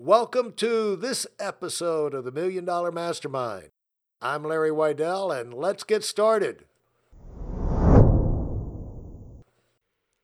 [0.00, 3.70] Welcome to this episode of the Million Dollar Mastermind.
[4.22, 6.66] I'm Larry Weidel, and let's get started.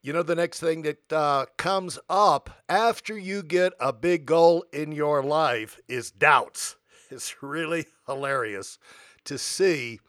[0.01, 4.63] You know, the next thing that uh, comes up after you get a big goal
[4.71, 6.77] in your life is doubts.
[7.11, 8.79] It's really hilarious
[9.25, 9.99] to see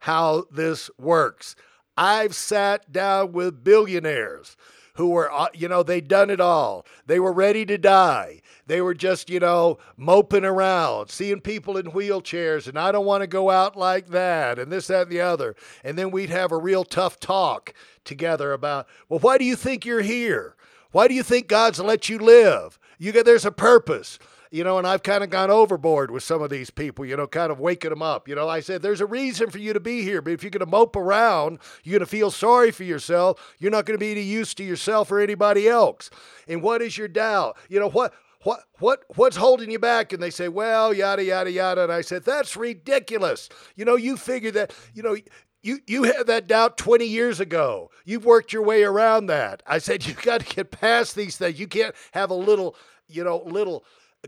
[0.00, 1.56] how this works.
[1.96, 4.56] I've sat down with billionaires
[4.98, 6.84] who were, uh, you know, they'd done it all.
[7.06, 8.42] They were ready to die.
[8.66, 13.22] They were just, you know, moping around, seeing people in wheelchairs, and I don't want
[13.22, 15.54] to go out like that, and this, that, and the other.
[15.84, 17.74] And then we'd have a real tough talk
[18.04, 20.56] together about, well, why do you think you're here?
[20.90, 22.76] Why do you think God's let you live?
[22.98, 24.18] You got there's a purpose
[24.50, 27.26] you know, and I've kind of gone overboard with some of these people, you know,
[27.26, 28.28] kind of waking them up.
[28.28, 30.50] You know, I said, there's a reason for you to be here, but if you're
[30.50, 33.54] going to mope around, you're going to feel sorry for yourself.
[33.58, 36.10] You're not going to be any use to yourself or anybody else.
[36.46, 37.56] And what is your doubt?
[37.68, 41.50] You know, what, what what what's holding you back and they say well yada yada
[41.50, 45.16] yada and i said that's ridiculous you know you figure that you know
[45.62, 49.78] you you had that doubt 20 years ago you've worked your way around that i
[49.78, 52.76] said you got to get past these things you can't have a little
[53.08, 53.84] you know little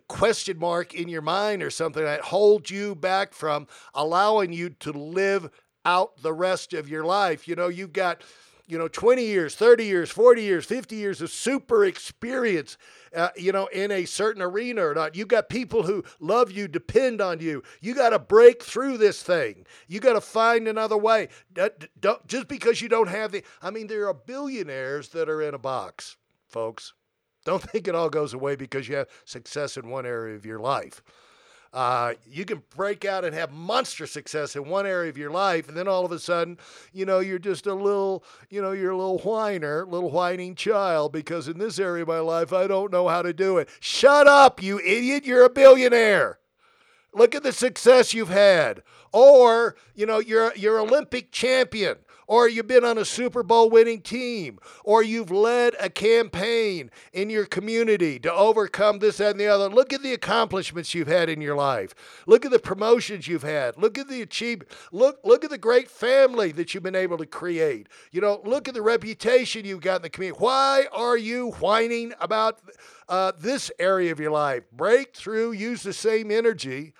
[0.08, 4.92] question mark in your mind or something that holds you back from allowing you to
[4.92, 5.50] live
[5.84, 7.48] out the rest of your life.
[7.48, 8.22] You know, you've got,
[8.66, 12.77] you know, 20 years, 30 years, 40 years, 50 years of super experience,
[13.16, 15.16] uh, you know, in a certain arena or not.
[15.16, 17.62] You've got people who love you, depend on you.
[17.80, 19.66] You got to break through this thing.
[19.88, 21.28] You got to find another way.
[21.52, 25.54] Don't, just because you don't have the, I mean, there are billionaires that are in
[25.54, 26.16] a box,
[26.48, 26.92] folks.
[27.44, 30.58] Don't think it all goes away because you have success in one area of your
[30.58, 31.02] life.
[31.72, 35.69] Uh, you can break out and have monster success in one area of your life,
[35.69, 36.58] and then all of a sudden,
[36.92, 41.12] you know, you're just a little, you know, you're a little whiner, little whining child
[41.12, 43.69] because in this area of my life, I don't know how to do it.
[43.78, 45.25] Shut up, you idiot!
[45.25, 46.39] You're a billionaire.
[47.12, 48.83] Look at the success you've had.
[49.12, 51.97] Or, you know, you're you're Olympic champion
[52.31, 57.28] or you've been on a Super Bowl winning team, or you've led a campaign in
[57.28, 59.69] your community to overcome this, that, and the other.
[59.69, 61.93] Look at the accomplishments you've had in your life.
[62.28, 63.76] Look at the promotions you've had.
[63.76, 64.70] Look at the achievement.
[64.93, 67.88] Look, look at the great family that you've been able to create.
[68.12, 70.38] You know, look at the reputation you've got in the community.
[70.38, 72.60] Why are you whining about
[73.09, 74.62] uh, this area of your life?
[74.70, 76.93] Break through, use the same energy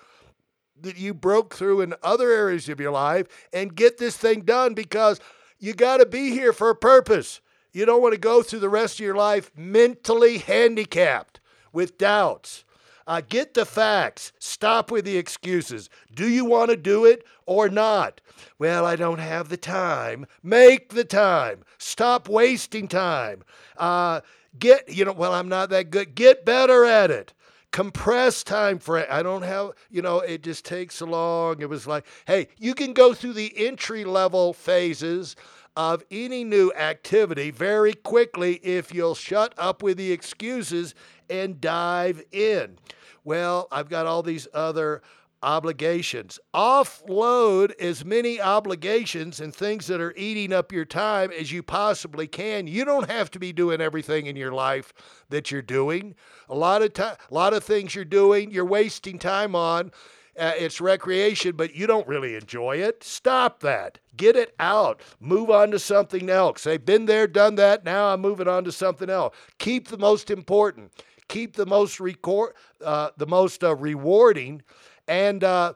[0.83, 4.75] that you broke through in other areas of your life and get this thing done
[4.75, 5.21] because
[5.59, 7.41] you got to be here for a purpose.
[7.73, 11.41] You don't want to go through the rest of your life mentally handicapped
[11.73, 12.65] with doubts.
[13.07, 14.33] Uh, get the facts.
[14.39, 15.91] Stop with the excuses.
[16.15, 18.21] Do you want to do it or not?
[18.59, 20.27] Well, I don't have the time.
[20.43, 21.65] Make the time.
[21.79, 23.43] Stop wasting time.
[23.77, 24.21] Uh,
[24.59, 26.15] get, you know, well, I'm not that good.
[26.15, 27.33] Get better at it
[27.73, 29.07] compressed time frame.
[29.11, 31.61] I don't have, you know, it just takes long.
[31.61, 35.37] It was like, hey, you can go through the entry level phases
[35.77, 40.95] of any new activity very quickly if you'll shut up with the excuses
[41.29, 42.77] and dive in.
[43.25, 45.03] Well, I've got all these other
[45.43, 46.39] obligations.
[46.55, 52.27] Offload as many obligations and things that are eating up your time as you possibly
[52.27, 52.67] can.
[52.67, 54.93] You don't have to be doing everything in your life
[55.31, 56.15] that you're doing.
[56.49, 59.93] A lot of time, a lot of things you're doing, you're wasting time on.
[60.39, 63.03] Uh, it's recreation, but you don't really enjoy it.
[63.03, 63.99] Stop that.
[64.17, 65.03] Get it out.
[65.19, 66.65] Move on to something else.
[66.65, 67.85] They've been there, done that.
[67.85, 69.35] Now I'm moving on to something else.
[69.59, 70.93] Keep the most important.
[71.29, 74.63] Keep the most record, uh, the most uh, rewarding
[75.11, 75.75] and uh,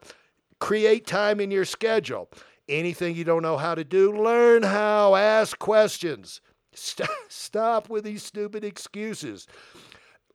[0.61, 2.31] create time in your schedule.
[2.69, 6.41] Anything you don't know how to do, learn how, ask questions.
[6.73, 9.47] St- stop with these stupid excuses.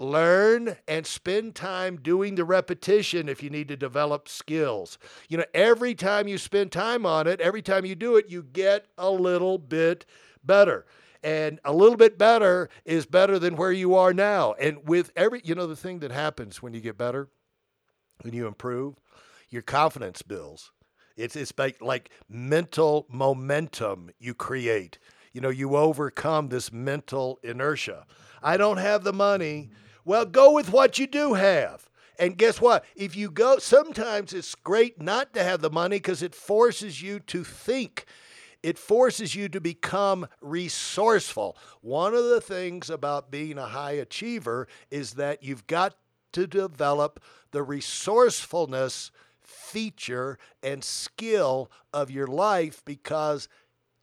[0.01, 4.97] Learn and spend time doing the repetition if you need to develop skills.
[5.29, 8.43] You know, every time you spend time on it, every time you do it, you
[8.43, 10.05] get a little bit
[10.43, 10.85] better
[11.23, 14.53] and a little bit better is better than where you are now.
[14.53, 17.29] And with every, you know, the thing that happens when you get better
[18.21, 18.95] when you improve,
[19.49, 20.71] your confidence builds.
[21.17, 24.99] It's it's like, like mental momentum you create.
[25.33, 28.05] You know, you overcome this mental inertia.
[28.41, 29.69] I don't have the money.
[30.05, 31.89] Well, go with what you do have.
[32.17, 32.83] And guess what?
[32.95, 37.19] If you go, sometimes it's great not to have the money because it forces you
[37.21, 38.05] to think.
[38.61, 41.55] It forces you to become resourceful.
[41.81, 45.95] One of the things about being a high achiever is that you've got
[46.33, 47.21] to develop
[47.51, 49.11] the resourcefulness
[49.41, 53.47] feature and skill of your life because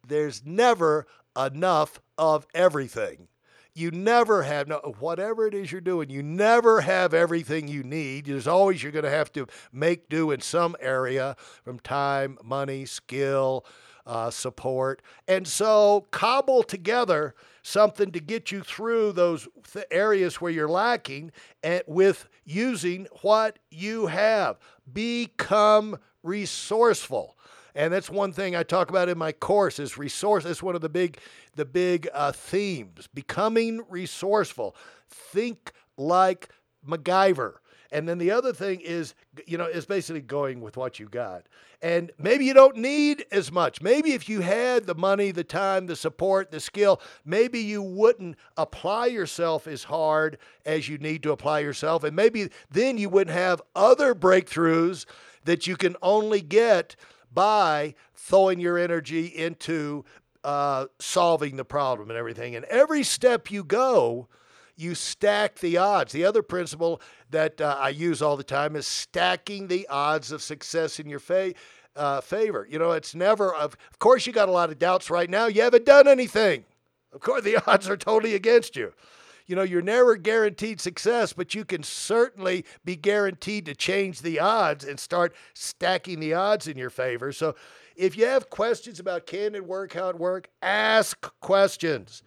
[0.07, 1.07] there's never
[1.37, 3.29] enough of everything.
[3.75, 8.25] you never have no whatever it is you're doing you never have everything you need
[8.25, 12.87] there's always you're going to have to make do in some area from time money
[12.87, 13.65] skill
[14.07, 20.53] uh, support and so cobble together something to get you through those th- areas where
[20.53, 21.33] you're lacking
[21.63, 24.59] and with using what you have
[24.93, 27.37] become resourceful
[27.77, 30.47] and that's one thing I talk about in my course is resource.
[30.47, 31.19] It's one of the big,
[31.57, 33.07] the big uh, themes.
[33.13, 34.75] Becoming resourceful.
[35.11, 36.49] Think like
[36.89, 37.57] MacGyver.
[37.97, 39.15] And then the other thing is,
[39.47, 41.47] you know, is basically going with what you got.
[41.81, 43.81] And maybe you don't need as much.
[43.81, 48.37] Maybe if you had the money, the time, the support, the skill, maybe you wouldn't
[48.59, 52.05] apply yourself as hard as you need to apply yourself.
[52.05, 55.07] And maybe then you wouldn't have other breakthroughs
[55.47, 56.97] that you can only get
[57.33, 60.05] by throwing your energy into
[60.45, 62.57] uh, solving the problem and everything.
[62.57, 64.29] And every step you go,
[64.77, 66.13] you stack the odds.
[66.13, 67.01] The other principle
[67.31, 71.19] that uh, I use all the time is stacking the odds of success in your
[71.19, 71.55] fa-
[71.95, 72.67] uh, favor.
[72.71, 75.47] You know, it's never, of, of course, you got a lot of doubts right now.
[75.47, 76.65] You haven't done anything.
[77.13, 78.93] Of course, the odds are totally against you
[79.47, 84.41] you know, you're never guaranteed success, but you can certainly be guaranteed to change the
[84.41, 87.33] odds and start stacking the odds in your favor.
[87.33, 87.55] So
[87.95, 92.23] if you have questions about can candid work, how it work, ask questions.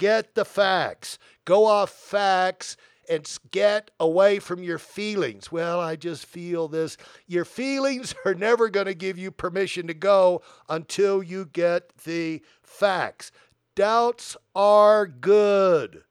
[0.00, 1.18] Get the facts.
[1.44, 5.52] Go off facts and get away from your feelings.
[5.52, 6.96] Well, I just feel this.
[7.26, 12.40] Your feelings are never going to give you permission to go until you get the
[12.62, 13.30] facts.
[13.74, 16.02] Doubts are good.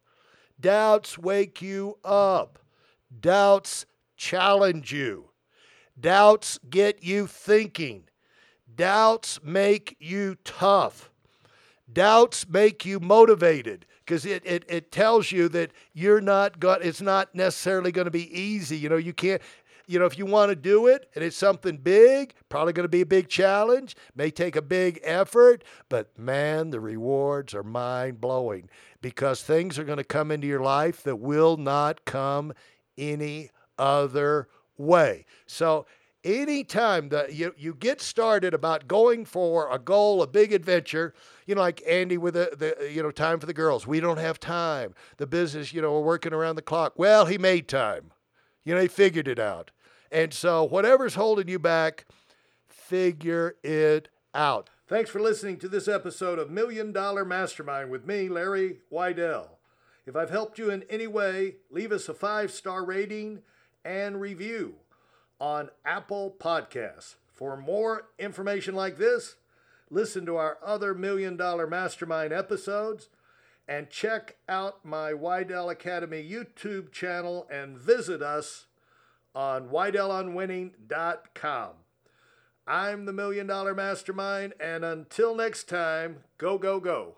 [0.59, 2.59] Doubts wake you up.
[3.19, 3.87] Doubts
[4.17, 5.31] challenge you.
[5.99, 8.03] Doubts get you thinking.
[8.75, 11.09] Doubts make you tough.
[11.91, 17.01] Doubts make you motivated because it, it, it tells you that you're not got it's
[17.01, 18.77] not necessarily going to be easy.
[18.77, 19.41] You know, you can't
[19.89, 22.87] you know, if you want to do it and it's something big, probably going to
[22.87, 28.21] be a big challenge, may take a big effort, but man, the rewards are mind
[28.21, 28.69] blowing
[29.01, 32.53] because things are going to come into your life that will not come
[32.99, 33.49] any
[33.79, 34.47] other
[34.77, 35.25] way.
[35.47, 35.87] So,
[36.29, 41.13] anytime that you, you get started about going for a goal, a big adventure,
[41.45, 43.87] you know, like Andy with the, the you know, time for the girls.
[43.87, 44.93] We don't have time.
[45.17, 46.93] The business, you know, we're working around the clock.
[46.97, 48.11] Well, he made time.
[48.63, 49.71] You know, he figured it out.
[50.11, 52.05] And so, whatever's holding you back,
[52.67, 54.69] figure it out.
[54.87, 59.49] Thanks for listening to this episode of Million Dollar Mastermind with me, Larry Weidel.
[60.07, 63.41] If I've helped you in any way, leave us a five star rating
[63.85, 64.75] and review
[65.39, 67.15] on Apple Podcasts.
[67.33, 69.35] For more information like this,
[69.89, 73.09] listen to our other Million Dollar Mastermind episodes
[73.67, 78.65] and check out my Weidel Academy YouTube channel and visit us
[79.35, 81.69] on WeidelOnWinning.com.
[82.67, 87.15] I'm the Million Dollar Mastermind, and until next time, go, go, go.